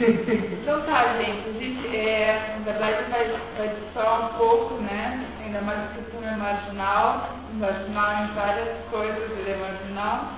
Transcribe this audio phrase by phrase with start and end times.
[0.00, 1.58] então tá, gente.
[1.58, 5.26] Gente, é, na verdade, vai, vai falar um pouco, né?
[5.44, 10.32] Ainda mais que o filme é marginal, marginal em várias coisas, ele é marginal,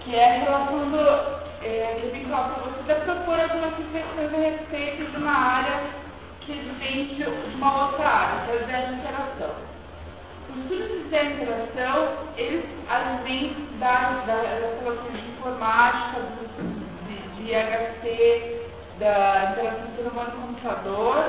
[0.00, 1.44] que é a relação do.
[1.62, 5.80] É, que eu vim falar vocês, é propor algumas reflexões a respeito de uma área
[6.40, 7.24] que vem de
[7.56, 9.54] uma outra área, que é o de interação.
[10.50, 14.46] Os estudos de interação, eles advêm das, das
[14.82, 16.73] relações de informática, de,
[17.44, 17.54] de
[18.98, 21.24] da interação ser humano-computador,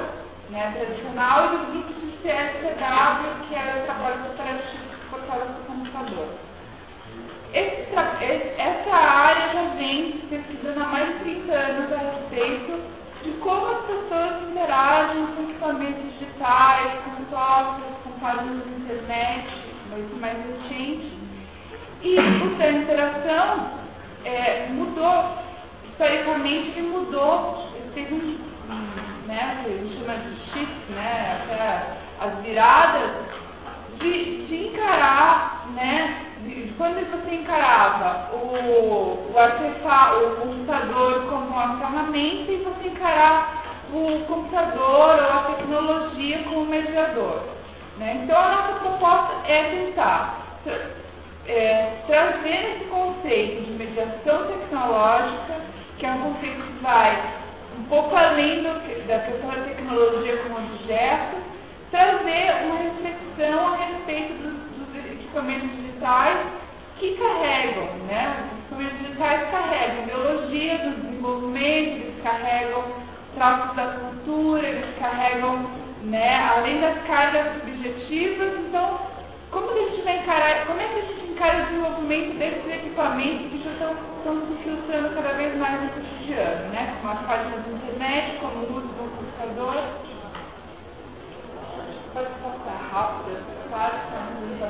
[0.49, 6.27] né, tradicional, e dos grupos de CSW, que era o trabalho cooperativo suportado pelo computador.
[7.53, 7.95] Esse,
[8.57, 12.81] essa área já vem pesquisando há mais de 30 anos a respeito
[13.23, 19.47] de como as pessoas interagem com equipamentos digitais, com softwares, com páginas de internet,
[19.89, 21.17] mas mais recente.
[22.03, 23.69] E o da interação
[24.25, 25.44] é, mudou,
[25.95, 32.25] historicamente ele mudou, ele teve um, né, que a gente chama de shift, né, até
[32.25, 33.11] as viradas,
[33.99, 41.47] de, de encarar, né, de, de quando você encarava o, o artefato, o computador como
[41.47, 47.41] uma ferramenta e você encarar o computador ou a tecnologia como mediador.
[47.97, 48.21] Né?
[48.23, 50.59] Então a nossa proposta é tentar
[51.47, 55.64] é, trazer esse conceito de mediação tecnológica,
[55.97, 57.45] que é um conceito que vai
[57.77, 61.37] um pouco além do, da questão da tecnologia como objeto,
[61.91, 66.37] trazer uma reflexão a respeito dos, dos equipamentos digitais
[66.97, 68.49] que carregam, né?
[68.51, 72.83] Os equipamentos digitais carregam ideologia do desenvolvimento, eles carregam
[73.35, 75.69] traços da cultura, eles carregam,
[76.03, 78.99] né, além das cargas subjetivas, então
[79.55, 82.67] como que a gente vai encarar, como é que a gente encara o desenvolvimento desses
[82.67, 86.93] equipamentos que já estão, estão se filtrando cada vez mais no cotidiano, né?
[86.99, 89.81] Como as páginas da internet, como o uso do computador
[92.13, 93.95] pode passar rápido, claro,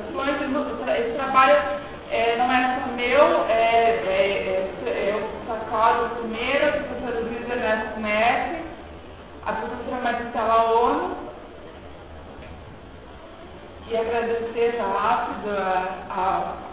[0.06, 1.00] apresentações.
[1.00, 1.58] Esse trabalho
[2.12, 7.20] é, não é só meu, é, é, é, eu sou a Cláudia primeira, a professora
[7.22, 8.66] Luísa Ernesto Mestre,
[9.48, 11.15] a professora Maricela Ono,
[13.88, 15.50] e agradecer rápido
[16.10, 16.66] ao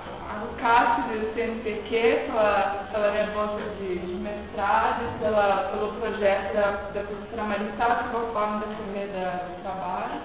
[0.61, 7.03] CAP do CNPq pela, pela minha bolsa de, de mestrado, pela, pelo projeto da, da
[7.03, 10.21] professora Maricela, que foi forma da primeira do trabalho.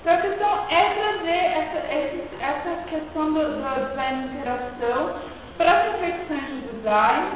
[0.00, 1.78] Então a questão é trazer essa,
[2.44, 5.14] essa questão do, do de interação
[5.56, 7.26] para as reflexões de design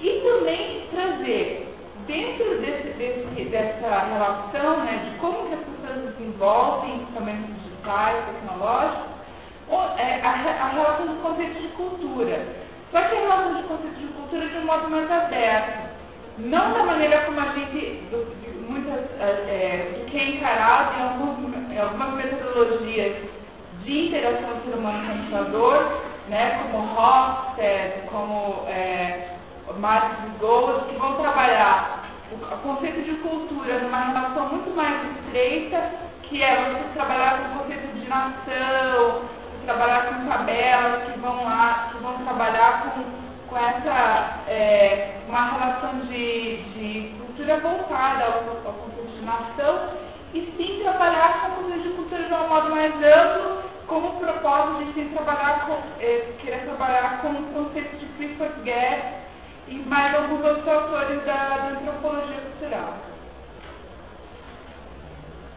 [0.00, 1.74] e também trazer
[2.06, 9.12] dentro desse, desse, dessa relação né, de como que as pessoas desenvolvem equipamentos tecnológicos,
[9.98, 12.46] é, a, relação do conceito de cultura.
[12.90, 15.92] Só que a relação de conceito de cultura de um modo mais aberto.
[16.38, 20.94] Não da maneira como a gente, do, de muitas, é, é do que é encarado
[20.96, 23.16] em é, algumas metodologias
[23.84, 29.36] de interação ser humano-computador, né, como Hofstede, como é,
[29.78, 35.90] Marx e Gold, que vão trabalhar o, conceito de cultura numa relação muito mais estreita,
[36.32, 39.28] que é você trabalhar com o conceito de nação,
[39.66, 43.04] trabalhar com tabelas que vão lá, que vão trabalhar com,
[43.48, 49.90] com essa é, uma relação de, de cultura voltada ao, ao conceito de nação
[50.32, 54.92] e sim trabalhar com cultura de cultura de um modo mais amplo, como propósito de
[54.94, 59.04] sim trabalhar com, eh, querer trabalhar com o conceito de Clifford Guest
[59.68, 63.11] e mais alguns outros autores da, da antropologia cultural.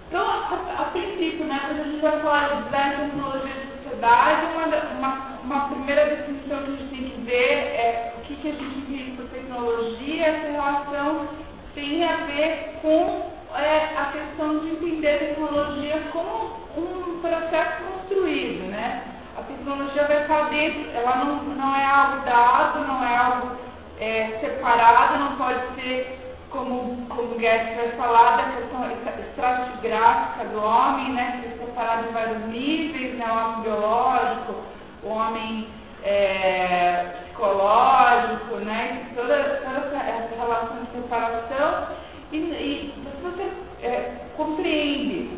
[0.07, 3.83] Então, a, a, princípio, né, quando a gente vai falar de design e tecnologia de
[3.83, 4.65] sociedade, uma,
[4.97, 8.51] uma, uma, primeira definição que a gente tem que ver é o que, que a
[8.51, 11.27] gente entende por tecnologia, essa relação
[11.73, 18.69] tem a ver com é, a questão de entender a tecnologia como um processo construído,
[18.69, 19.03] né?
[19.37, 23.57] A tecnologia vai estar dentro, ela não, não é algo dado, não é algo
[23.99, 26.24] é, separado, não pode ser
[26.55, 31.41] como, o Guedes vai falar, da questão estratigráfica do homem, né?
[31.43, 33.25] Ser separado em vários níveis, né?
[33.27, 34.55] O homem biológico,
[35.03, 35.67] o homem
[36.03, 39.11] é, psicológico, né?
[39.15, 41.87] Toda, toda essa relação de separação
[42.31, 43.51] e, e você
[43.83, 45.37] é, compreende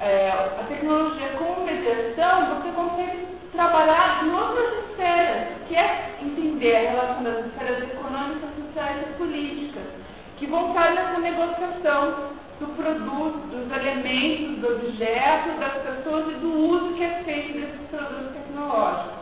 [0.00, 6.90] é, a tecnologia como mediação, você consegue trabalhar em outras esferas, que é entender a
[6.90, 10.05] relação das esferas econômicas, sociais e políticas,
[10.36, 16.94] que estar nessa negociação do produto, dos elementos, do objeto, das pessoas e do uso
[16.94, 19.16] que é feito desses produtos tecnológicos.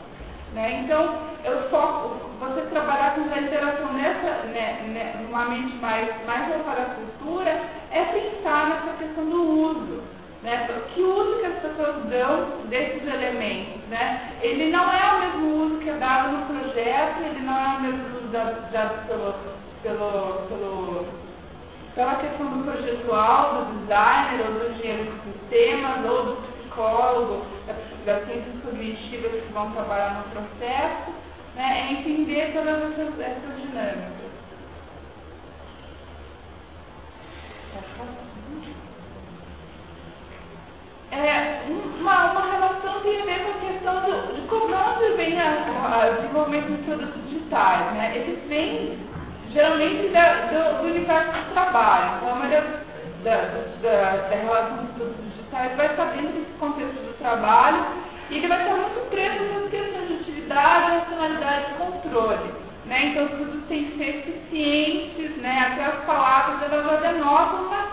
[0.54, 0.82] Né?
[0.84, 6.48] Então, eu foco, você trabalhar com a interação nessa, né, né, numa mente mais, mais
[6.48, 10.02] voltada à cultura, é pensar nessa questão do uso.
[10.44, 10.68] Né?
[10.94, 13.82] Que uso que as pessoas dão desses elementos.
[13.88, 14.32] Né?
[14.42, 17.80] Ele não é o mesmo uso que é dado no projeto, ele não é o
[17.80, 19.34] mesmo uso dado, dado pelo,
[19.84, 21.06] pelo, pelo,
[21.94, 27.44] pela questão do projetual, do designer, ou do engenheiro de sistemas, ou do psicólogo,
[28.04, 31.12] das ciências cognitivas que vão trabalhar no processo,
[31.54, 34.24] né, é entender todas essas, essas dinâmicas.
[41.12, 41.62] É,
[42.00, 44.74] uma, uma relação tem a ver com a questão de, de como
[45.16, 47.92] vem o desenvolvimento dos produtos digitais.
[47.94, 48.16] Né?
[48.16, 48.98] Eles vêm
[49.54, 52.16] geralmente da, do, do, universo do trabalho.
[52.16, 52.64] Então, a maioria
[53.22, 53.36] da,
[53.82, 57.86] da, da relação dos produtos digitais vai dentro desse contexto do trabalho
[58.30, 62.52] e ele vai estar muito preso nessas questões de atividade, racionalidade e controle.
[62.86, 63.06] Né?
[63.06, 65.72] Então, produtos têm que ser eficientes, né?
[65.72, 67.86] até as palavras elas denotam uma,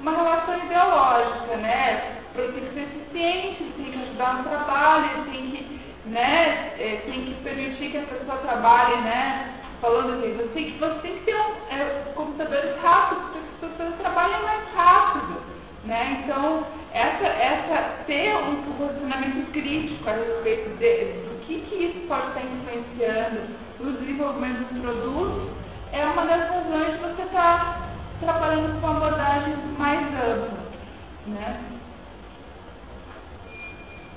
[0.00, 1.56] uma relação ideológica.
[1.56, 2.18] Né?
[2.34, 6.72] Produto tem que ser eficiente, tem que ajudar no trabalho, tem que, né?
[6.78, 9.57] É, tem que permitir que a pessoa trabalhe né?
[9.80, 13.94] Falando assim, que, você tem que ter um, é, computadores rápidos para que as pessoas
[14.00, 15.40] trabalhem mais rápido.
[15.84, 16.22] Né?
[16.22, 22.28] Então, essa, essa, ter um posicionamento crítico a respeito de, do que, que isso pode
[22.28, 23.40] estar influenciando
[23.80, 25.58] no desenvolvimento dos produtos
[25.92, 27.88] é uma das razões de você estar
[28.20, 30.58] trabalhando com uma abordagem mais ampla.
[31.26, 31.60] Né?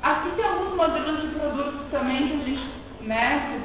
[0.02, 2.72] Aqui tem alguns modelos de produtos também que a gente,
[3.02, 3.62] né,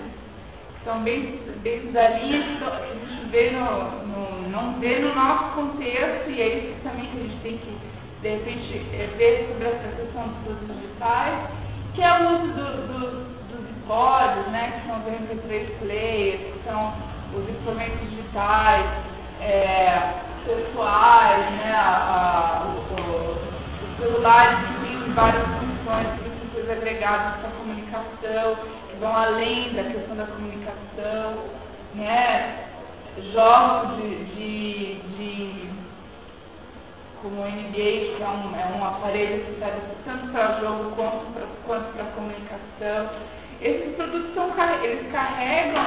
[0.87, 6.59] são linha que a gente vê no, no, não vê no nosso contexto e é
[6.59, 7.77] isso também que a gente tem que,
[8.23, 11.51] de repente, é, ver sobre essa questão dos produtos digitais,
[11.93, 13.11] que é o uso do, do,
[13.51, 16.95] dos códigos, né, que são os MP3 players, que são
[17.35, 18.87] os instrumentos digitais,
[19.41, 20.15] é,
[20.47, 28.57] pessoais, né, a, a, os celulares que têm várias funções, princípios agregados para comunicação,
[29.01, 31.45] vão além da questão da comunicação,
[31.95, 32.67] né?
[33.33, 35.71] jogos de, de, de
[37.23, 41.33] como o Engage, que é um, é um aparelho que serve tanto para jogo quanto
[41.33, 43.11] para, quanto comunicação.
[43.61, 44.53] Esses produtos são,
[44.83, 45.87] eles carregam,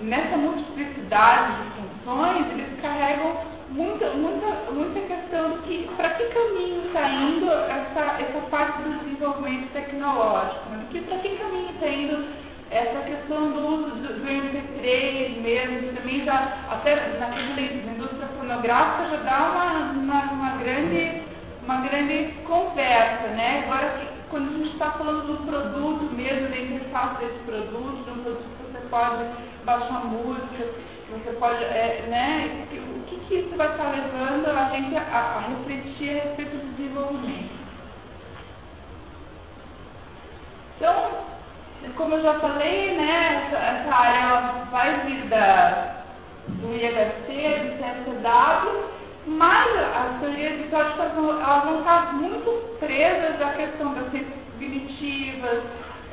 [0.00, 3.36] nessa multiplicidade de funções, eles carregam
[3.72, 8.98] muita, muita, muita questão do que, para que caminho está indo essa, essa parte do
[9.00, 10.86] desenvolvimento tecnológico, né?
[11.08, 12.24] para que caminho está indo
[12.70, 17.28] essa questão do uso do, do MP3 mesmo, também já, até na
[17.92, 21.22] indústria fonográfica já dá uma, uma, uma, grande,
[21.64, 23.64] uma grande conversa, né?
[23.66, 28.22] Agora, quando a gente está falando do produto mesmo, da interface desse produto, de um
[28.22, 29.24] produto que você pode
[29.64, 30.64] baixar música,
[31.06, 32.66] que você pode, é, né?
[33.28, 37.62] Que, isso vai estar levando a gente a, a refletir a respeito do desenvolvimento?
[40.76, 41.24] Então,
[41.96, 46.04] como eu já falei, né, essa, essa área vai vir da,
[46.48, 47.28] do IHC,
[47.64, 55.62] do CSW, mas as teorias de elas vão estar muito presas à questão das cognitivas,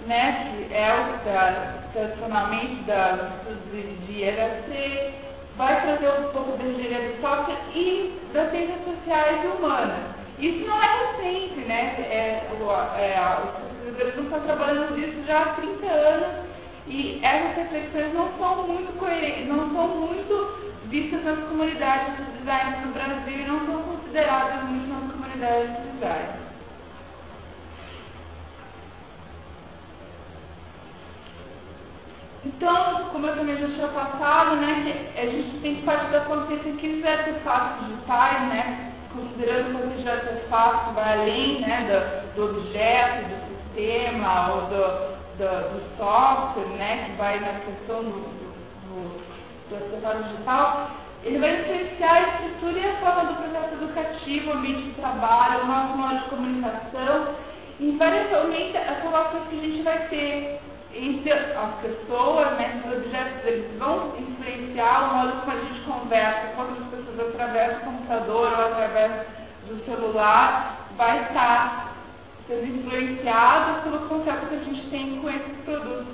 [0.06, 3.32] né, que é o da, tradicionalmente da
[3.72, 5.29] de, de IHC,
[5.60, 10.00] vai trazer um pouco da engenharia do software e das ciências sociais e humanas.
[10.40, 11.96] Isso não é recente, né?
[12.00, 13.52] É, é, os
[13.84, 16.46] pesquisadores estão trabalhando nisso já há 30 anos
[16.88, 22.86] e essas reflexões não são muito coerentes, não são muito vistas nas comunidades de design
[22.86, 26.49] no Brasil e não são consideradas muito nas comunidades de design.
[32.46, 36.72] Então, como eu também já tinha passado, né, a gente tem que partir da consciência
[36.72, 42.50] que os artefatos digitais, né, considerando que o objeto fácil, vai além né, do, do
[42.52, 48.12] objeto, do sistema ou do, do, do, software, né, que vai na questão do,
[48.90, 50.92] do, do digital,
[51.24, 55.68] ele vai influenciar a estrutura e a forma do processo educativo, ambiente de trabalho, o
[55.68, 57.36] nosso modo de comunicação,
[57.82, 60.62] e invariavelmente as relações que a gente vai ter
[60.94, 66.48] entre as pessoas, né, os objetos, eles vão influenciar o modo como a gente conversa
[66.56, 69.12] com outras pessoas através do computador ou através
[69.68, 71.94] do celular, vai estar
[72.48, 76.08] sendo influenciado pelo conceito que a gente tem com esses produtos,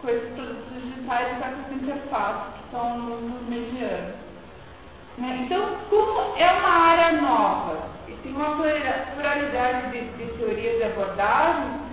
[0.00, 4.14] com esses produtos digitais e com essas interfaces que estão nos medianos.
[5.18, 5.40] Né?
[5.44, 11.89] Então, como é uma área nova e tem uma pluralidade de, de teorias e abordagens,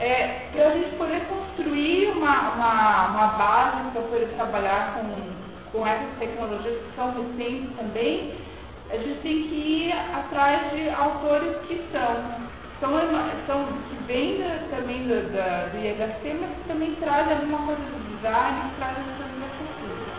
[0.00, 5.86] é, para a gente poder construir uma, uma, uma base para poder trabalhar com, com
[5.86, 8.34] essas tecnologias que são recentes também,
[8.90, 12.48] a gente tem que ir atrás de autores que são,
[12.80, 12.92] são,
[13.46, 14.38] são que vêm
[14.70, 19.48] também do, da, do IHC, mas que também trazem alguma coisa do design, trazem alguma
[19.48, 20.18] coisa cultura.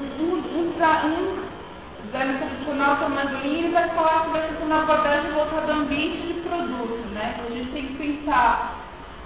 [0.00, 0.72] Um, um, um
[2.08, 6.40] design tradicional Tamanduim, ele vai falar que vai ser uma abordagem voltada ao ambiente de
[6.40, 7.34] produto, né?
[7.34, 8.78] Então, a gente tem que pensar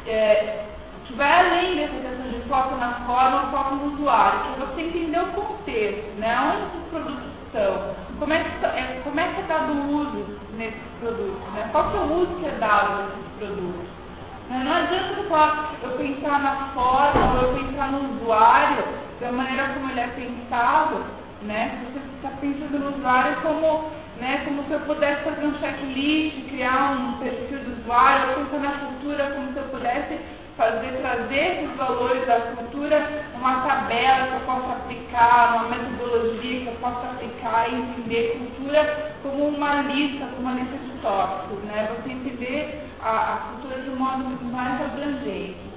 [0.06, 0.64] é,
[1.06, 5.20] que vai além dessa questão de foco na forma, foco no usuário, que você entender
[5.20, 6.40] o contexto, né?
[6.40, 10.40] Onde os produtos estão, como é que é, como é, que é dado o uso
[10.56, 11.68] nesses produtos, né?
[11.70, 14.02] Qual que é o uso que é dado nesses produtos.
[14.50, 14.62] Né?
[14.64, 18.84] Não adianta eu, falar, eu pensar na forma ou eu pensar no usuário,
[19.20, 21.04] da maneira como ele é pensado,
[21.42, 21.84] né?
[21.92, 26.93] Você está pensando no usuário como, né, como se eu pudesse fazer um checklist, criar
[26.93, 30.19] um perfil do usuário, pensar na cultura como se eu pudesse
[30.57, 36.67] fazer, trazer esses valores da cultura, uma tabela que eu possa aplicar, uma metodologia que
[36.69, 41.88] eu possa aplicar e entender cultura como uma lista, como uma lista de tópicos, né?
[41.97, 45.72] Você entender a, a cultura de um modo mais abrangente.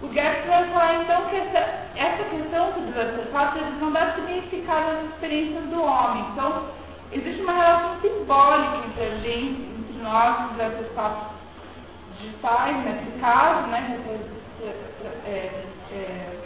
[0.00, 1.58] O Gertz vai falar então que essa,
[1.96, 6.24] essa questão dos artefatos não dá significado às experiências do homem.
[6.32, 6.66] Então,
[7.10, 11.28] existe uma relação simbólica entre a gente, entre nós, os artefatos
[12.20, 13.98] digitais, nesse caso, né?
[14.60, 14.66] É,
[15.26, 16.38] é, é,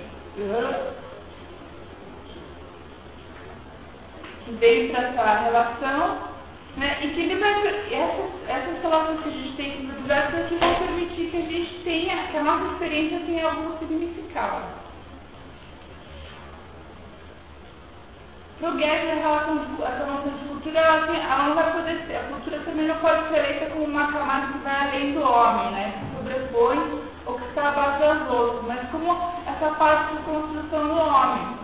[4.44, 6.32] que veio para essa relação
[6.76, 6.98] né?
[7.02, 10.10] E que ele vai, essas, essas relações que a gente tem com os
[12.42, 14.62] a nossa experiência tenha algum significado.
[18.58, 22.04] Para o Guedes, a relação essa noção de cultura, ela, tem, ela não vai poder
[22.06, 25.22] ser, a cultura também não pode ser feita como uma camada que vai além do
[25.22, 25.94] homem, né?
[25.98, 29.12] que sobrepõe ou que está abaixo das outras, mas como
[29.46, 31.56] essa parte de construção do homem.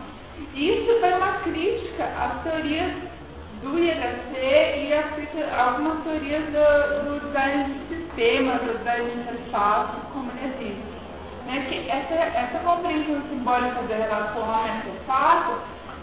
[0.54, 2.92] E isso vai uma crítica às teorias
[3.62, 10.07] do IHC e a, algumas teorias do, do design de sistema, do design de interface,
[11.46, 15.52] Né, que essa, essa compreensão simbólica da relação homem-interface,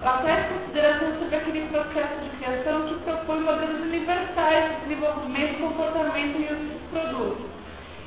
[0.02, 6.38] ela traz consideração sobre aquele processo de criação que propõe modelos universais de desenvolvimento, comportamento
[6.40, 7.46] e uso dos produtos.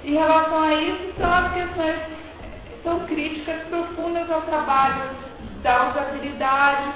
[0.04, 1.96] Em relação a isso, são as questões,
[2.84, 5.10] são críticas profundas ao trabalho
[5.62, 6.92] da usabilidade,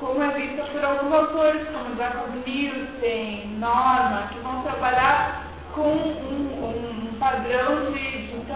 [0.00, 5.42] como é vista por alguns autores, como Jacob Nielsen, Norma, que vão trabalhar
[5.74, 8.07] com um, um padrão de, de,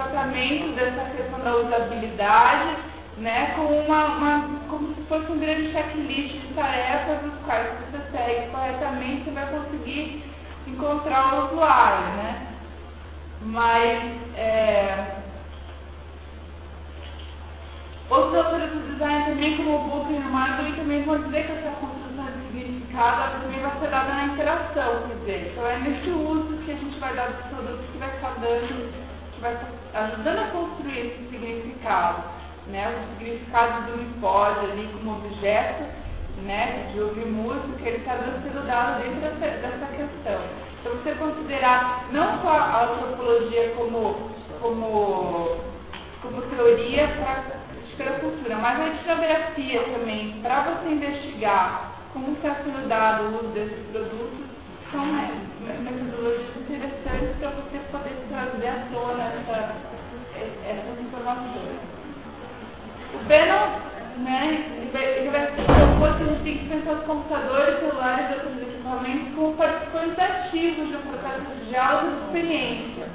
[0.03, 2.77] tratamento dessa questão da usabilidade,
[3.19, 8.01] né, com uma, uma, como se fosse um grande checklist de tarefas, os quais você
[8.11, 10.25] segue corretamente, você vai conseguir
[10.67, 12.47] encontrar o usuário, né?
[13.43, 15.23] Mas é,
[18.13, 21.53] Outros autores do design também, como o Book e o Martin, também vão dizer que
[21.53, 26.11] essa construção de significado também vai ser dada na interação, quer dizer, então é nesse
[26.11, 28.93] uso que a gente vai dar dos produtos que vai estar dando,
[29.43, 29.59] vai
[29.93, 32.23] ajudando a construir esse significado,
[32.69, 35.85] né, o significado do iPod ali como objeto,
[36.45, 40.41] né, de ouvir música, ele está sendo dado dentro dessa, dessa questão.
[40.81, 44.31] Então você considerar não só a antropologia como,
[44.61, 45.61] como,
[46.23, 47.63] como teoria para
[47.97, 53.49] pela cultura, mas a etnografia também, para você investigar como está sendo dado o uso
[53.49, 54.52] desses produtos,
[54.93, 59.75] são metodologias interessantes para você poder trazer à tona essa,
[60.69, 61.81] essas informações.
[63.15, 68.31] O Bannon, né, ele vai, propor que a gente tem que pensar os computadores, celulares
[68.31, 73.09] e outros equipamentos como participantes ativos de um processo de diálogo e experiência,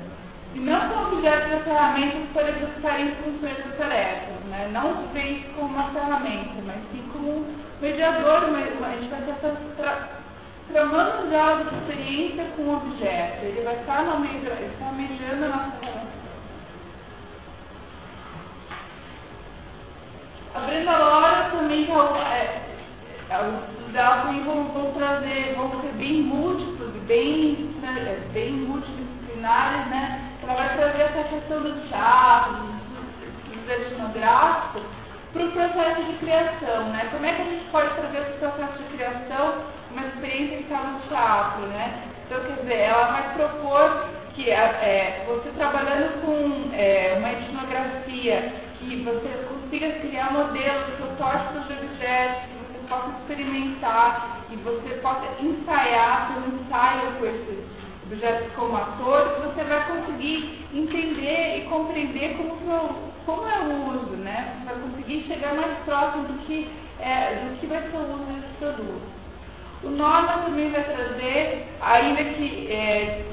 [0.55, 4.69] e não como objetos ou ferramentas para executarem funções ou tarefas né?
[4.71, 9.51] não vem como uma ferramenta, mas sim como um mediador, mas a gente vai estar
[9.77, 10.16] tra
[10.71, 14.03] tramando diálogo de experiência com o objeto, ele vai estar,
[14.93, 16.17] mediando a nossa relação.
[20.55, 22.61] A Brenda Lora também, é,
[23.29, 29.87] é, os dela também vão, vão trazer, vão ser bem múltiplos, bem, né, bem multidisciplinares,
[29.87, 30.31] né?
[30.43, 32.77] Ela vai trazer essa questão do teatro,
[33.69, 34.81] etnográfico
[35.33, 37.07] para o processo de criação, né?
[37.11, 40.79] Como é que a gente pode trazer esse processo de criação uma experiência que está
[40.83, 42.03] no teatro, né?
[42.25, 49.03] Então, quer dizer, ela vai propor que é, você trabalhando com é, uma etnografia, que
[49.03, 56.27] você consiga criar modelos, protótipos de objetos, que você possa experimentar e você possa ensaiar,
[56.27, 57.65] ter um ensaio com esses
[58.05, 64.59] objetos como atores, você vai conseguir entender e compreender como, como é o uso, né?
[64.59, 68.23] Você vai conseguir chegar mais próximo do que, é, do que vai ser o uso
[68.25, 69.16] desse produto.
[69.83, 73.25] O norma também vai trazer, ainda que é,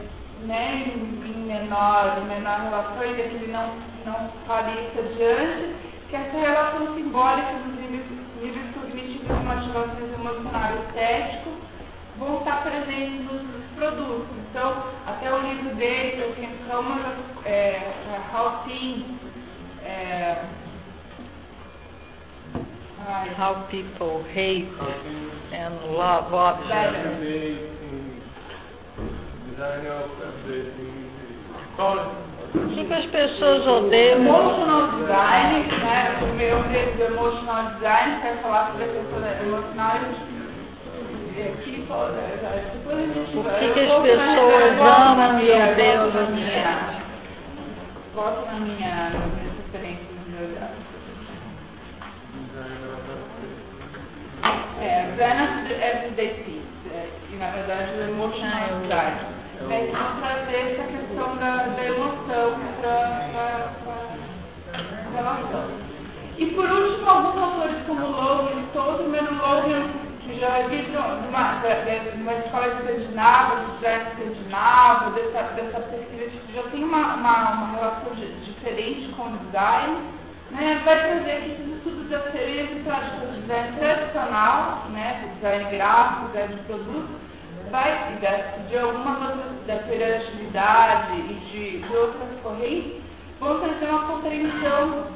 [0.43, 1.15] né, em,
[1.47, 3.75] menor, menor relação, ainda que ele não,
[4.05, 5.75] não fale isso adiante,
[6.11, 8.05] que essa relação simbólica dos níveis,
[8.43, 11.55] níveis cognitivos e motivações emocionais estéticos
[12.19, 14.29] vão estar presentes nos, nos, produtos.
[14.51, 19.05] Então, até o livro dele, o Ken Thomas, é, é, How Things,
[19.85, 20.45] é,
[23.05, 24.65] How People Hate
[25.53, 27.21] and Love Objects.
[32.55, 34.21] O que, as pessoas odeiam?
[34.21, 36.19] Emotional design, né?
[36.23, 39.97] O meu livro do emotional design quer falar sobre a questão emocional.
[41.29, 41.43] O
[43.59, 47.05] que, que as pessoas amam e odeiam na minha.
[48.15, 50.94] Volto na minha, na minha referência, no meu olhar.
[54.81, 59.35] É, Venus Everyday Peace, é, e na verdade o emotional design.
[59.71, 63.71] É que vão trazer essa questão da, da emoção para
[64.73, 64.83] a
[65.15, 65.71] relação.
[66.37, 69.89] E por último, alguns autores como Logan, todo menos Logan
[70.25, 71.61] que já existe numa,
[72.17, 77.77] numa escola escandinava, de design escandinavo, dessa, dessa pesquisa que já tem uma, uma, uma
[77.77, 79.99] relação de, diferente com o design,
[80.51, 85.77] né, vai trazer que esses estudos já seriam episódios do design tradicional, né, do design
[85.77, 87.21] gráfico, design de produto,
[87.71, 93.03] vai, de, de outras, da periodicidade e de, de outras correntes,
[93.39, 95.07] vão trazer uma compreensão,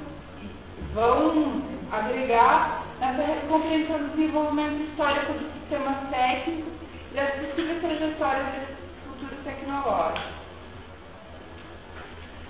[0.92, 6.72] vão agregar nessa compreensão do desenvolvimento histórico dos sistemas técnicos
[7.12, 10.37] e das possíveis trajetórias desses futuros tecnológicos.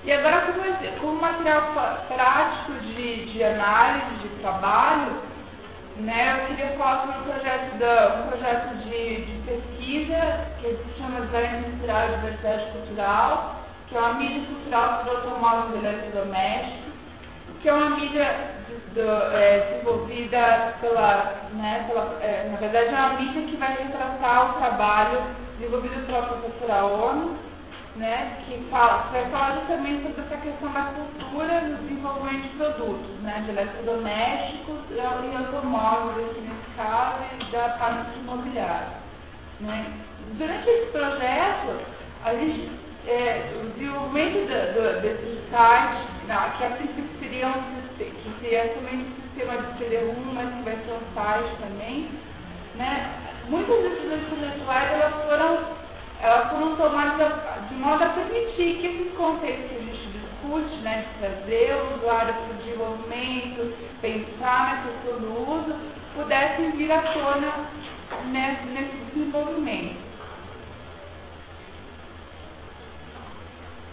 [0.08, 1.70] E agora, como, como material
[2.08, 5.20] prático de, de análise, de trabalho,
[5.98, 10.98] né, eu queria falar sobre um projeto, da, um projeto de, de pesquisa que se
[10.98, 16.92] chama Design Industrial e Diversidade Cultural, que é uma mídia cultural sobre automóveis eletrodomésticos,
[17.60, 18.36] que é uma mídia
[19.34, 24.58] é, desenvolvida pela, né, pela é, na verdade é uma mídia que vai retratar o
[24.58, 25.20] trabalho
[25.58, 27.47] desenvolvido pela professora ONU,
[27.98, 33.20] né, que, fala, vai falar justamente sobre essa questão da cultura no desenvolvimento de produtos,
[33.22, 38.88] né, de eletrodomésticos e automóveis, aqui nesse caso, e da parte imobiliária.
[39.60, 39.92] Né.
[40.38, 41.80] Durante esse projeto,
[42.24, 42.70] a gente,
[43.06, 47.52] é, o desenvolvimento do, do, desses sites, que a princípio seriam
[47.96, 52.10] que seria também um sistema de CD1, mas que vai ser um site também,
[52.76, 53.10] né?
[53.48, 55.58] Muitas decisões conceituais elas foram,
[56.20, 57.32] elas foram tomadas
[57.68, 61.94] de modo a permitir que esses conceitos que a gente discute, né, de trazer o
[61.96, 65.76] usuário para o desenvolvimento, pensar na questão do uso,
[66.14, 67.52] pudessem vir à tona
[68.26, 70.08] nesse, nesse desenvolvimento.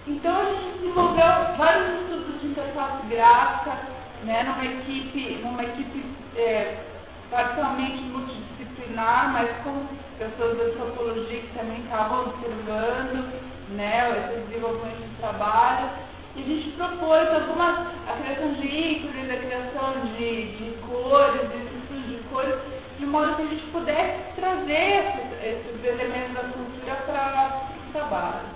[0.07, 3.77] Então a gente desenvolveu vários estudos de interface gráfica,
[4.23, 6.94] né, numa equipe, numa equipe é,
[7.29, 9.85] parcialmente multidisciplinar, mas com
[10.17, 13.33] pessoas da antropologia que também estavam observando
[13.69, 15.89] né, esse desenvolvimento de trabalho.
[16.35, 21.57] E a gente propôs algumas, a criação de ícones, a criação de, de cores, de
[21.57, 22.55] estudos de cores,
[22.99, 28.55] de modo que a gente pudesse trazer esses, esses elementos da cultura para o trabalho.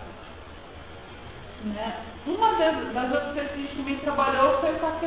[1.63, 1.93] Né?
[2.25, 4.99] Uma das, das outras coisas que a gente também trabalhou foi com a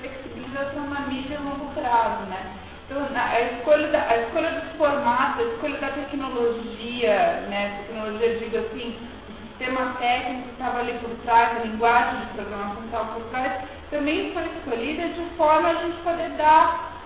[0.00, 2.54] flexibilização na mídia a longo prazo, né?
[2.90, 7.84] Então, a escolha, da, a escolha dos formatos, a escolha da tecnologia, né?
[7.86, 8.98] Tecnologia, digo assim,
[9.28, 13.22] o sistema técnico que estava ali por trás, a linguagem de programação que estava por
[13.30, 17.04] trás, também foi escolhida de forma a gente poder dar,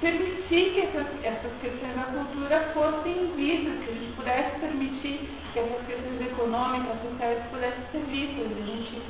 [0.00, 5.58] permitir que essas, essas questões da cultura fossem vistas, que a gente pudesse permitir que
[5.58, 8.46] essas questões econômicas, sociais pudessem ser vistas.
[8.46, 9.02] A gente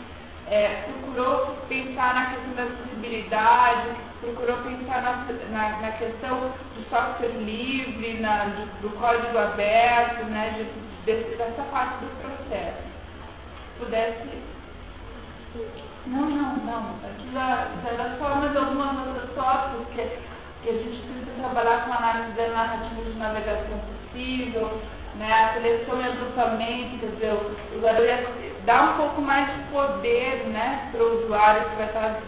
[0.51, 3.89] é, procurou pensar na questão da acessibilidade,
[4.21, 10.55] procurou pensar na, na, na questão do software livre, na, do, do código aberto, né,
[10.57, 10.65] de,
[11.05, 12.83] de, dessa parte do processo.
[13.73, 14.29] Se pudesse.
[16.07, 16.97] Não, não, não.
[17.05, 20.03] Aqui já, já só mais algumas outras tópicos que,
[20.63, 24.81] que a gente precisa trabalhar com análise da narrativa de navegação possível,
[25.15, 28.05] né, a seleção e agrupamento, quer dizer, o usuário
[28.65, 32.21] dá um pouco mais de poder né, para o usuário que vai estar,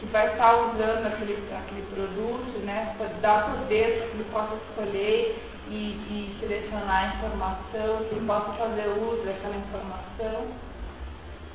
[0.00, 5.42] que vai estar usando aquele, aquele produto, né, dar poder para que ele possa escolher
[5.68, 10.46] e, e selecionar a informação, que ele possa fazer uso daquela informação.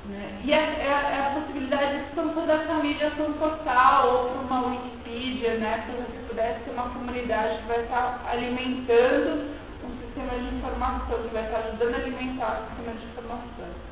[0.05, 0.39] Né?
[0.43, 5.83] E a, a, a, possibilidade de expansão dessa mídia total ou para uma Wikipedia, né?
[5.85, 11.33] para você pudesse ter uma comunidade que vai estar alimentando um sistema de informação, que
[11.33, 13.87] vai estar ajudando a alimentar o sistema de informação.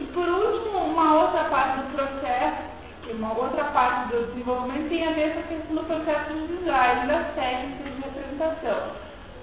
[0.00, 2.68] E por último, uma outra parte do processo
[3.10, 7.06] uma outra parte do desenvolvimento tem a ver com a questão do processo de design,
[7.06, 8.92] das técnicas de representação.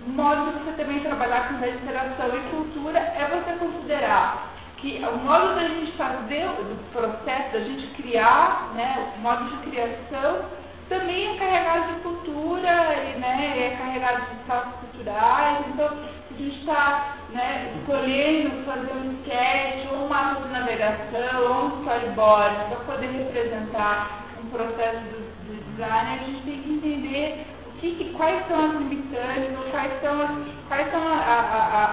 [0.06, 5.56] Modo de você também trabalhar com literação e cultura é você considerar que o modo
[5.56, 10.46] da gente fazer o processo, da gente criar, né, o modo de criação,
[10.88, 12.72] também é carregado de cultura,
[13.18, 15.90] né, é carregado de estados culturais, então
[16.38, 22.56] gente está né, escolhendo fazer um sketch, ou um mapa de navegação, ou um storyboard,
[22.70, 28.14] para poder representar um processo de, de design, a gente tem que entender o que,
[28.16, 30.32] quais são as limitantes, quais são as,
[30.68, 31.86] quais são a, a,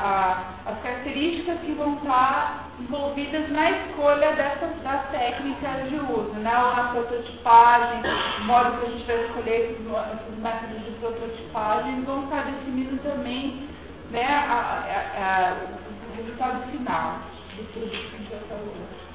[0.66, 6.52] a, as características que vão estar envolvidas na escolha dessas das técnicas de uso, né?
[6.57, 8.02] ou prototipagem,
[8.40, 12.96] o modo que a gente vai escolher esses, esses métodos de prototipagem, vão estar definindo
[13.02, 13.71] também
[14.12, 17.18] né, a, a, a, o resultado final
[17.57, 19.12] do produto que a gente.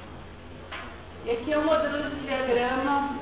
[1.24, 3.18] E aqui é um modelo de diagrama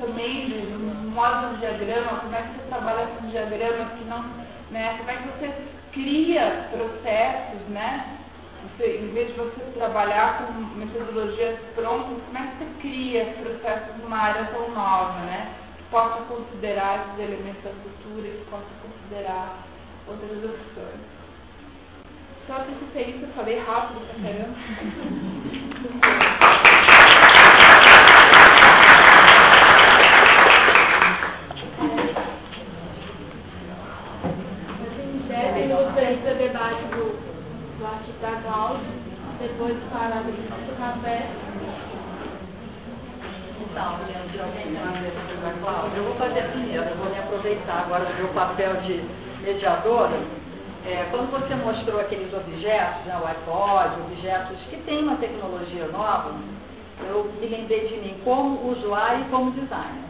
[0.00, 4.22] também, um módulo de diagrama, como é que você trabalha com diagramas que não,
[4.70, 5.54] né, como é que você
[5.92, 8.18] cria processos, né?
[8.62, 13.96] Você, em vez de você trabalhar com metodologias prontas, como é que você cria processos
[14.02, 15.54] numa área tão nova, né?
[15.76, 19.64] Que possa considerar esses elementos da cultura, que possa considerar
[20.06, 21.00] outras opções.
[22.46, 24.54] Só que se isso, eu falei rápido pra caramba.
[39.40, 41.28] Depois de falar do café.
[43.60, 45.98] Então, gente, alguém da Cláudia?
[45.98, 49.04] Eu vou fazer primeiro, eu vou me aproveitar agora do meu papel de
[49.44, 50.18] mediadora,
[50.86, 56.32] é, quando você mostrou aqueles objetos, né, o iPod, objetos que têm uma tecnologia nova,
[57.08, 60.04] eu me lembrei de mim como usuário e como designer.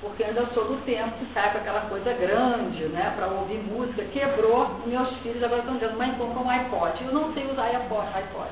[0.00, 4.02] Porque ainda sou do tempo que sai com aquela coisa grande, né, para ouvir música,
[4.12, 7.04] quebrou, meus filhos agora estão dizendo, mãe, comprou um iPod.
[7.04, 8.50] Eu não sei usar iPod.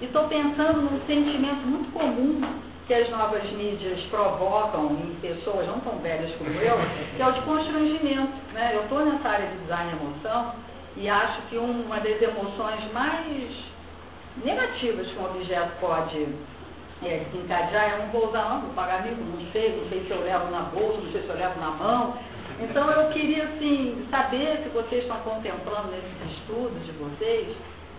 [0.00, 2.42] E estou pensando num sentimento muito comum
[2.86, 6.76] que as novas mídias provocam em pessoas não tão velhas como eu,
[7.16, 8.32] que é o de constrangimento.
[8.52, 8.72] Né?
[8.74, 10.54] Eu estou nessa área de design e emoção
[10.96, 13.50] e acho que uma das emoções mais
[14.44, 16.28] negativas que um objeto pode
[17.02, 20.10] é, encadear é não vou usar, não vou pagar mico, não sei, não sei se
[20.10, 22.16] eu levo na bolsa, não sei se eu levo na mão.
[22.60, 27.54] Então eu queria assim, saber se vocês estão contemplando nesses estudos de vocês,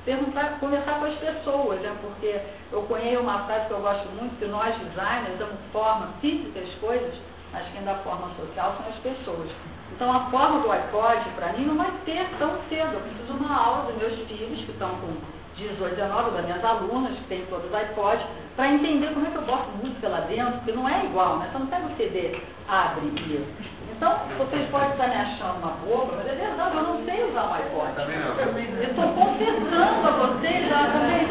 [0.07, 1.93] perguntar, conversar com as pessoas, né?
[2.01, 2.39] porque
[2.71, 6.73] eu conheço uma frase que eu gosto muito, que nós designers damos forma física às
[6.75, 7.13] coisas,
[7.51, 9.49] mas quem dá forma social são as pessoas.
[9.91, 12.93] Então a forma do iPod, para mim, não vai ter tão cedo.
[12.93, 15.13] Eu preciso de uma aula dos meus filhos, que estão com
[15.57, 19.35] 18, 19, das minhas alunas, que têm todos os iPods, para entender como é que
[19.35, 21.49] eu boto música lá dentro, porque não é igual, né?
[21.51, 22.39] Você não pega o CD,
[22.69, 23.45] abre e
[23.97, 27.49] então, vocês podem estar me achando uma boba, mas é verdade, eu não sei usar
[27.49, 27.95] o iPod.
[27.95, 28.37] Também não.
[28.37, 31.25] Eu estou confessando a vocês já também.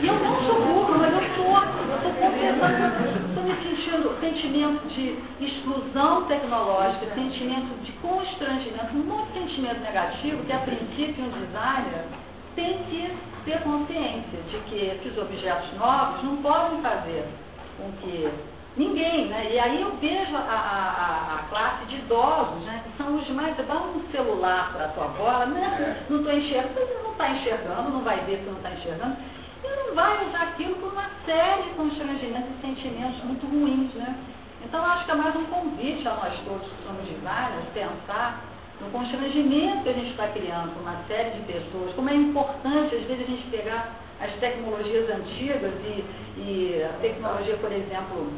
[0.00, 1.52] E eu não sou burra, mas eu estou.
[1.52, 3.28] Eu estou confessando.
[3.28, 10.42] Estou me sentindo sentimento de exclusão tecnológica, sentimento de constrangimento, um monte de sentimento negativo
[10.44, 12.04] que, a princípio, um designer
[12.56, 13.12] tem que
[13.44, 17.26] ter consciência de que esses objetos novos não podem fazer
[17.76, 18.28] com que
[18.78, 19.50] Ninguém, né?
[19.50, 22.84] E aí eu vejo a, a, a classe de idosos, né?
[22.84, 26.06] Que são os mais, dá um celular para a tua avó, né?
[26.08, 29.16] Não estou enxergando, você não está enxergando, não vai ver se não está enxergando.
[29.64, 34.14] E não vai usar aquilo por uma série de constrangimentos e sentimentos muito ruins, né?
[34.64, 38.44] Então acho que é mais um convite a nós todos que somos designers, pensar
[38.80, 42.94] no constrangimento que a gente está criando com uma série de pessoas, como é importante
[42.94, 46.04] às vezes a gente pegar as tecnologias antigas e,
[46.38, 48.32] e a tecnologia, por exemplo,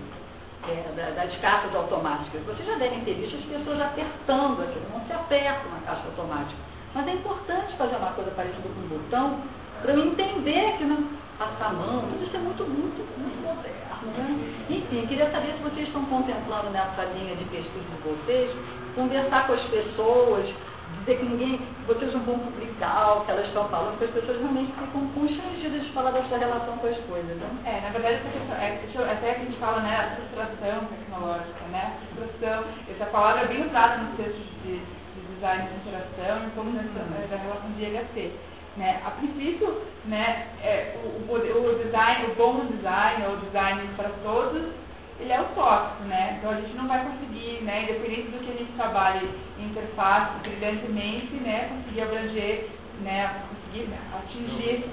[0.69, 2.43] é, das caixas automáticas.
[2.45, 6.61] Vocês já devem ter visto as pessoas apertando aquilo, não se aperta uma caixa automática.
[6.95, 9.41] Mas é importante fazer uma coisa parecida com um botão
[9.81, 14.13] para eu entender que não passar a mão, tudo isso é muito, muito, muito moderno.
[14.13, 14.67] Né?
[14.69, 18.51] Enfim, queria saber se vocês estão contemplando nessa linha de pesquisa de vocês,
[18.95, 20.47] conversar com as pessoas,
[21.01, 24.41] dizer que ninguém, vocês não vão publicar o que elas estão falando, porque as pessoas
[24.41, 27.37] realmente ficam constrangidas de falar da sua relação com as coisas.
[27.37, 27.49] Né?
[27.65, 31.65] É, na verdade, essa questão, é, até que a gente fala, né, a frustração tecnológica,
[31.71, 32.65] né, a frustração.
[32.89, 37.01] Essa palavra é bem usada nos textos de, de design de interação e como nessa,
[37.01, 37.29] uhum.
[37.31, 38.33] da relação de IHC.
[38.77, 39.01] Né?
[39.05, 44.63] A princípio, né, é, o, o, o, design, o bom design, ou design para todos,
[45.21, 46.37] ele é utópico, né?
[46.39, 49.29] Então a gente não vai conseguir, né, independente do que a gente trabalhe
[49.59, 52.69] em interface brilhantemente, né, conseguir abranger,
[53.01, 54.85] né, conseguir atingir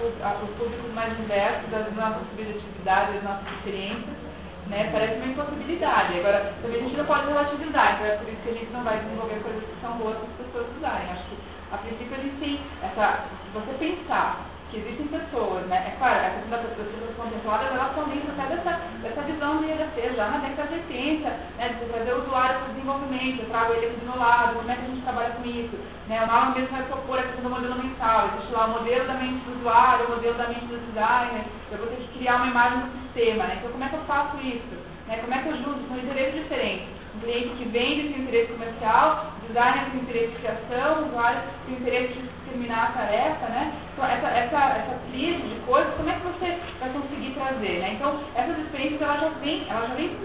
[0.00, 4.16] os públicos mais diversos das nossas subjetividades, das nossas experiências,
[4.66, 4.90] né?
[4.92, 6.18] Parece uma impossibilidade.
[6.18, 8.82] Agora, também a gente não pode relativizar, então é por isso que a gente não
[8.82, 11.10] vai desenvolver coisas que são boas para as pessoas usarem.
[11.12, 11.36] Acho que
[11.72, 13.24] a princípio a gente tem essa.
[13.44, 15.76] Se você pensar que existem pessoas, né?
[15.88, 19.70] É claro, a questão das pessoas contempladas, elas estão dentro até dessa, dessa visão de
[19.70, 21.68] IDC, já na década de 80, né?
[21.68, 24.70] De trazer o usuário para o desenvolvimento, eu trago ele aqui do meu lado, como
[24.70, 25.76] é que a gente trabalha com isso?
[26.08, 26.22] Né?
[26.22, 29.14] O Nala mesmo vai propor a questão do modelo mental, existe lá o modelo da
[29.14, 32.46] mente do usuário, o modelo da mente do designer, eu vou ter que criar uma
[32.46, 33.56] imagem do sistema, né?
[33.58, 34.76] Então como é que eu faço isso?
[35.06, 35.18] Né?
[35.18, 35.88] Como é que eu junto?
[35.88, 36.95] São interesses diferentes.
[37.20, 42.12] Cliente que vende tem interesse comercial, designer tem interesse de criação, o usuário tem interesse
[42.14, 43.72] de terminar a tarefa, né?
[43.92, 47.92] Então, essa, essa, essa tríade de coisas, como é que você vai conseguir trazer, né?
[47.94, 50.16] Então, essas experiências, ela já vem, ela já vem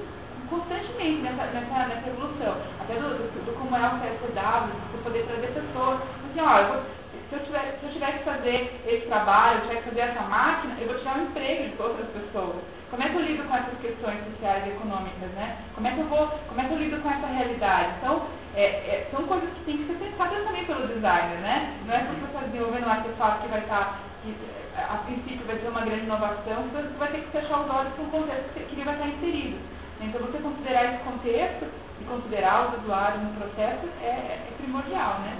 [0.49, 2.57] constantemente nessa, nessa, nessa evolução.
[2.81, 5.99] Até do, do, do como é o CSW, você poder trazer pessoas,
[6.29, 6.81] assim, ó, eu vou,
[7.29, 10.21] se eu, tiver, se eu tiver que fazer esse trabalho, eu tiver que fazer essa
[10.23, 12.80] máquina, eu vou tirar um emprego de outras pessoas.
[12.91, 15.57] Como é que eu lido com essas questões sociais e econômicas, né?
[15.73, 17.95] Como é que eu vou, como é que eu lido com essa realidade?
[17.97, 21.79] Então, é, é, são coisas que têm que ser pensadas também pelo designer, né?
[21.87, 24.35] Não é porque você está desenvolvendo um artefato que vai estar, que
[24.75, 28.03] a princípio vai ter uma grande inovação, você vai ter que fechar os olhos com
[28.03, 29.57] o contexto que ele vai estar inserido.
[30.01, 31.65] Então, você considerar esse contexto
[32.01, 35.37] e considerar os usuários no processo é, é primordial, né?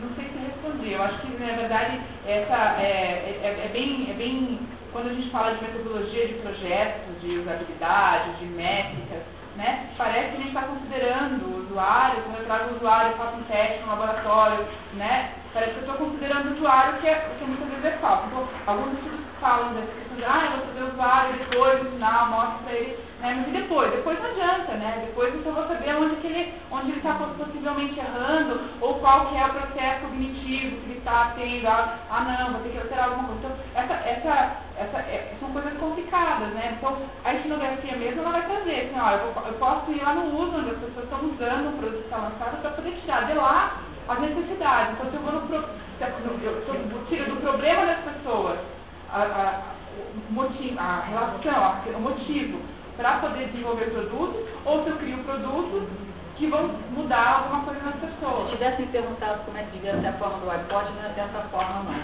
[0.00, 0.92] Não sei se respondi.
[0.92, 4.60] Eu acho que, na verdade, essa é, é, é, bem, é bem.
[4.96, 9.90] Quando a gente fala de metodologia de projetos, de usabilidade, de métricas, né?
[9.98, 13.42] Parece que a gente está considerando o usuário, quando eu trago o usuário faço um
[13.42, 15.34] teste no laboratório, né?
[15.52, 17.94] Parece que eu estou considerando o usuário que é, que muitas vezes é.
[17.98, 22.26] Então, alguns estudos falam dessa questão de, ah, eu vou o usuário depois, no final,
[22.28, 23.34] mostro para ele né?
[23.34, 23.90] Mas e depois?
[23.90, 25.02] Depois não adianta, né?
[25.06, 29.26] Depois então eu vou saber onde, que ele onde ele está possivelmente errando, ou qual
[29.26, 31.66] que é o processo cognitivo que ele está tendo.
[31.66, 33.40] Ah, ah, não, vou ter que alterar alguma coisa.
[33.42, 36.76] Então, essa, essa, essa, é, são coisas complicadas, né?
[36.76, 40.38] Então, a etnografia mesmo, ela vai trazer, assim, ó, eu, eu posso ir lá no
[40.38, 43.34] uso, onde as pessoas estão usando o produto que está lançado, para poder tirar de
[43.34, 44.92] lá as necessidades.
[44.92, 45.64] Então, se eu vou no, pro,
[45.98, 48.58] se eu, eu tiro do problema das pessoas,
[49.16, 49.76] a, a,
[50.28, 52.60] o motivo, a relação, a, o motivo,
[52.96, 55.82] para poder desenvolver produtos, ou se eu crio produtos
[56.36, 58.50] que vão mudar alguma coisa nas pessoas.
[58.50, 61.12] Se tivesse me perguntado como é que devia ser a forma do iPod, não é
[61.14, 61.94] dessa forma não.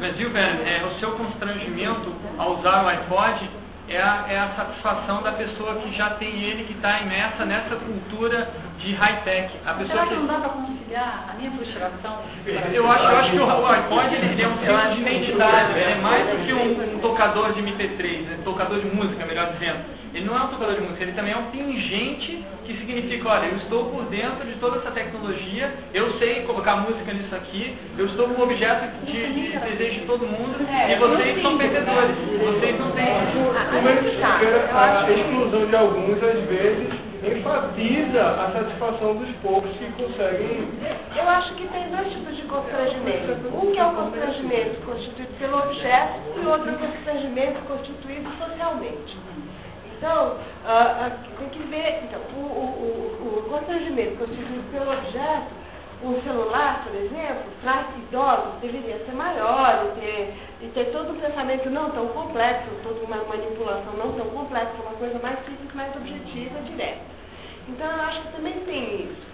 [0.00, 3.50] Mas, Gilberto, é, o seu constrangimento ao usar o iPod
[3.88, 7.76] é a, é a satisfação da pessoa que já tem ele, que está imersa nessa
[7.76, 9.60] cultura de high-tech.
[9.64, 10.50] A pessoa Será que não dá para
[10.94, 12.22] a minha frustração?
[12.46, 15.96] Eu acho, eu acho que o iPod ele, é um símbolo de identidade, ele é
[15.96, 18.38] mais do que um, um tocador de MP3, né?
[18.44, 19.80] tocador de música, melhor dizendo.
[20.14, 23.46] Ele não é um tocador de música, ele também é um pingente que significa, olha,
[23.46, 28.06] eu estou por dentro de toda essa tecnologia, eu sei colocar música nisso aqui, eu
[28.06, 32.16] estou com o objeto de, de desejo de todo mundo, é, e vocês são perdedores,
[32.40, 33.06] vocês não têm.
[34.72, 40.68] A exclusão de alguns, às vezes, enfatiza a satisfação dos poucos que conseguem.
[41.16, 43.48] Eu acho que tem dois tipos de constrangimento.
[43.54, 49.16] Um que é o constrangimento constituído pelo objeto e outro é o constrangimento constituído socialmente.
[49.96, 55.65] Então, uh, uh, tem que ver, então, o, o, o, constrangimento constituído pelo objeto,
[56.02, 61.20] o celular, por exemplo, para idosos deveria ser maior e ter, e ter todo um
[61.20, 65.96] pensamento não tão complexo, toda uma manipulação não tão complexa, uma coisa mais simples, mais
[65.96, 67.00] objetiva, direta.
[67.68, 69.26] Então, eu acho que também tem isso.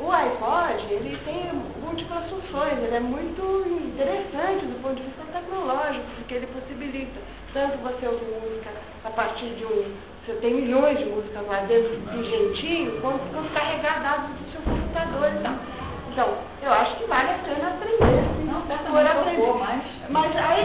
[0.00, 3.42] O iPod, ele tem múltiplas funções, ele é muito
[3.86, 7.20] interessante do ponto de vista tecnológico, porque ele possibilita
[7.52, 8.70] tanto você ouvir música
[9.04, 9.94] a partir de um.
[10.26, 14.62] Você tem milhões de músicas lá dentro de jeitinho, quanto, quanto carregar dados do seu
[14.62, 15.73] computador e tal.
[16.14, 16.28] Então,
[16.62, 18.22] eu acho que vale a pena aprender.
[18.38, 19.52] Sim, não, por aprender.
[19.58, 20.62] Mas, mas aí,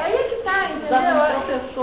[0.00, 0.88] aí é que está, entendeu?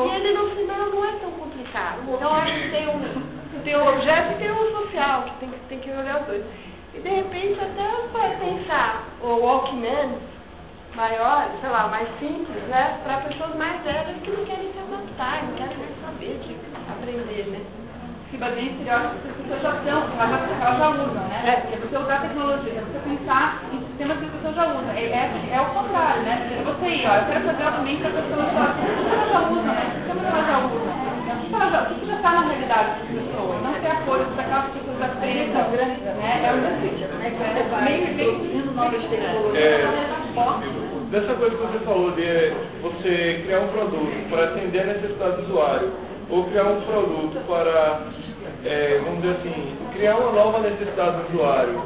[0.08, 2.00] E ele no final não é tão complicado.
[2.08, 5.80] Então, acho que tem um, tem um objeto e tem um social, que tem, tem
[5.82, 6.44] que olhar os dois.
[6.96, 10.18] E de repente até vai pensar, o Walkman
[10.96, 13.00] maiores, sei lá, mais simples, né?
[13.04, 16.56] Para pessoas mais velhas que não querem se adaptar, não querem saber de
[16.92, 17.62] aprender, né?
[18.32, 20.10] se baseia em que as pessoas já elas,
[20.60, 21.64] já usam, né?
[21.72, 24.92] É você usar tecnologia, é você pensar em sistemas que as pessoas já usam.
[24.96, 26.36] É, é, é o contrário, né?
[26.52, 29.40] É você ir, ó, eu quero fazer também que as pessoas já que elas já
[29.48, 29.84] usam, né?
[29.88, 30.78] O sistema que elas já usam.
[30.78, 33.64] O que, já, o que já está na realidade das pessoas?
[33.64, 35.96] Não ter a coisa daquelas pessoas da preta, né?
[36.18, 37.08] É, é, é, é o que
[37.84, 40.18] Meio bem novas tecnologias.
[41.12, 45.44] Dessa coisa que você falou de você criar um produto para atender a necessidade do
[45.44, 48.02] usuário, ou criar um produto para,
[48.66, 51.82] é, vamos dizer assim, criar uma nova necessidade do usuário,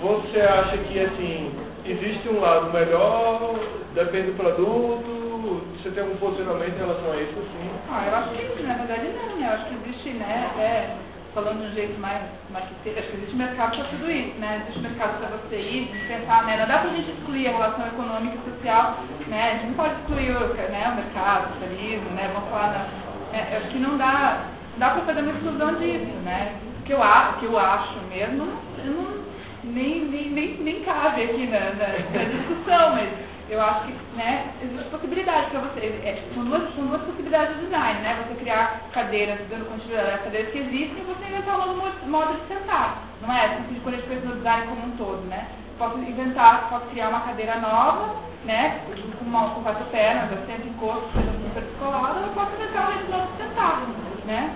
[0.00, 1.52] você acha que assim,
[1.86, 3.58] existe um lado melhor,
[3.94, 7.70] depende do produto, você tem algum posicionamento em relação a isso, assim?
[7.90, 9.48] Ah, eu acho que na verdade não, né?
[9.48, 10.96] Eu acho que existe, né, até
[11.34, 14.62] falando de um jeito mais marqueteiro, acho que existe mercado para tudo isso, né?
[14.62, 16.56] Existe mercado para você ir, pensar, né?
[16.56, 19.50] Não dá pra gente excluir a relação econômica e social, né?
[19.50, 20.30] A gente não pode excluir
[20.70, 22.30] né, o mercado, o capitalismo, né?
[22.32, 22.86] Vamos falar da,
[23.34, 24.44] é, eu acho que não dá,
[24.78, 26.54] dá para fazer uma exclusão disso, né?
[26.84, 27.00] Que eu,
[27.40, 28.46] que eu acho mesmo,
[28.84, 29.24] eu não,
[29.64, 33.08] nem, nem, nem, nem cabe aqui na, na, na discussão, mas
[33.48, 35.80] eu acho que né, existe possibilidade para você.
[35.80, 38.24] É, são, duas, são duas possibilidades de design, né?
[38.28, 42.10] Você criar cadeiras, dando continuidade às cadeiras que existem e você inventar um novo mo-
[42.10, 43.02] modo de sentar.
[43.20, 43.46] Não é?
[43.46, 45.46] Assim, a gente pensa no design como um todo, né?
[45.78, 48.80] Posso inventar, posso criar uma cadeira nova, né?
[49.18, 51.18] Com, uma, com quatro pernas, assento encosto,
[51.54, 53.82] super descolada, eu posso jeito novo de sentar,
[54.26, 54.50] né?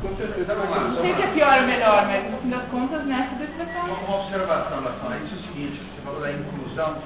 [0.00, 3.28] Com certeza, Não sei se é pior ou melhor, mas no fim das contas, né,
[3.30, 6.32] tudo isso vai Uma, observação em relação a isso é o seguinte, você falou da
[6.32, 6.96] inclusão.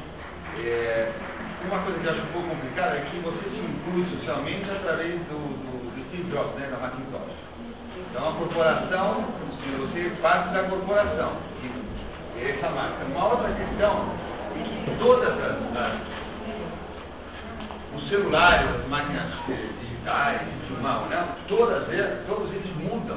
[0.58, 1.12] É,
[1.66, 5.18] uma coisa que eu acho um pouco complicada é que você se inclui socialmente através
[5.26, 7.34] do, do, do Steve Jobs, né, da Macintosh.
[8.10, 9.24] Então a corporação,
[9.58, 13.04] se você parte da corporação, que é essa marca.
[13.06, 14.04] Uma outra questão
[14.54, 16.11] é que todas as, as
[17.94, 20.40] os celulares, as máquinas digitais,
[20.82, 21.24] mão, né?
[21.48, 23.16] Todas elas, todos eles mudam.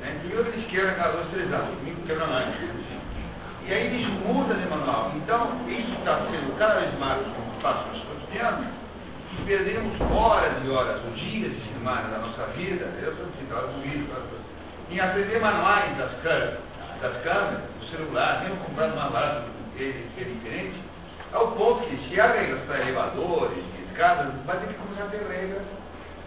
[0.00, 0.16] Né?
[0.20, 2.60] Primeiro eles quebram aquelas duas, três anos, quebram antes.
[3.66, 5.12] E aí eles mudam de manual.
[5.16, 8.66] Então, isso está sendo cada vez mais um espaço cotidiano
[9.32, 13.78] e perdemos horas e horas, ou dias de semana da nossa vida, eu estou citando
[13.78, 14.08] o vídeo,
[14.90, 16.58] em aprender manuais das câmeras,
[17.00, 19.44] das câmeras, do celular, mesmo comprando barato
[19.76, 20.82] que é diferente,
[21.32, 22.28] ao ponto que se há
[22.66, 23.64] para elevadores,
[24.00, 25.62] escadas, vai ter que começar a ter regras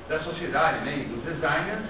[0.07, 1.81] da sociedade né, dos designers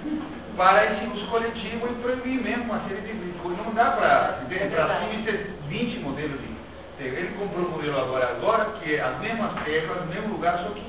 [0.55, 3.65] para esse uso coletivo e proibir mesmo uma série de coisas.
[3.65, 6.53] Não dá para para cima e ter 20 modelos de.
[6.99, 10.69] Ele comprou um modelo agora, agora, que é as mesmas teclas, no mesmo lugar, só
[10.69, 10.79] que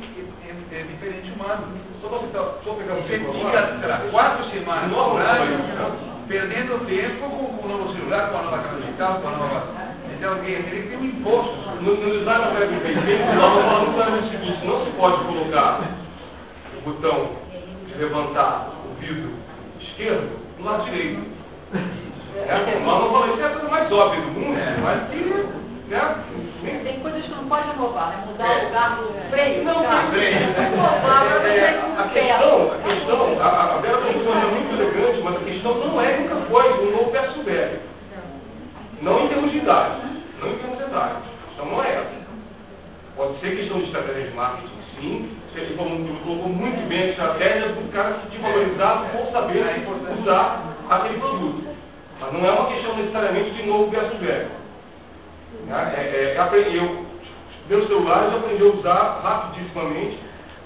[0.46, 1.66] é, é, é diferente o mando.
[2.00, 3.78] Só citar, só pegar Você exemplo fica, agora.
[3.80, 5.58] sei lá, quatro semanas Novo no horário,
[6.28, 9.93] perdendo tempo com, com o novo celular, com a nova câmera digital, com a nova.
[10.16, 11.54] Então, ele ele tem um imposto.
[11.82, 15.80] No, no design da Web Page, nós falamos claramente o seguinte, não se pode colocar
[16.78, 17.28] o botão
[17.86, 19.30] de levantar o vidro
[19.80, 21.20] esquerdo do lado direito.
[22.36, 24.76] É, nós não falamos, isso é a coisa mais óbvia do mundo, É.
[24.82, 25.18] mas que,
[25.88, 28.24] né, Tem coisas que não pode inovar, né?
[28.26, 28.62] Mudar É.
[28.62, 29.64] o lugar do freio.
[29.64, 30.02] Não, cara.
[30.02, 30.40] tem freio.
[30.40, 34.46] Não inovar, mas É, é a questão, a questão, a, a Bela tem uma coisa
[34.48, 37.80] muito elegante, mas a questão não é nunca foi o novo versus o velho.
[39.02, 40.00] Não em termos de idade,
[40.40, 41.14] não em termos de idade.
[41.16, 42.24] A questão não é essa.
[43.16, 45.36] Pode ser questão de estratégia de marketing, sim.
[45.52, 48.18] Você falou, colocou muito bem a estratégia do cara
[48.84, 49.86] valorizar por saber
[50.20, 51.64] usar aquele produto.
[52.20, 54.48] Mas não é uma questão necessariamente de novo versus velho.
[55.66, 55.94] Né?
[55.96, 57.04] É, é, aprendi- eu,
[57.68, 60.18] meus celulares eu aprendi a usar rapidissimamente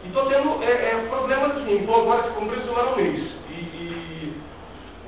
[0.05, 1.77] e estou tendo é, é, problemas assim.
[1.77, 3.21] Então agora comprei o celular um mês.
[3.51, 4.35] E, e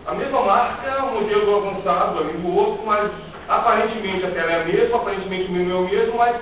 [0.07, 3.11] a mesma marca, um modelo avançado ali do outro, mas
[3.49, 6.37] aparentemente a tela é a mesma, aparentemente o menu é o mesmo, mas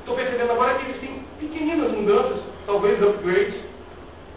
[0.00, 3.67] estou percebendo agora que eles têm pequeninas mudanças, talvez upgrades,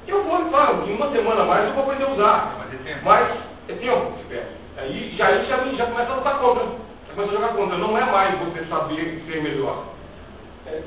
[0.08, 2.56] eu vou, claro, em uma semana a mais eu vou aprender a usar.
[2.60, 3.00] Mas é tempo.
[3.04, 3.28] Mas
[3.70, 4.48] é tempo, espera.
[4.78, 6.64] Aí já, aí já, já começa a lutar contra.
[6.64, 7.78] Já começa a jogar contra.
[7.78, 9.84] Não é mais você saber ser melhor.
[10.68, 10.80] É,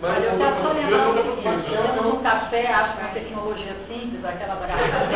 [0.00, 0.74] Mas eu é é uma- quando
[1.34, 5.06] você toma um café, acha uma tecnologia simples, aquela da garrafa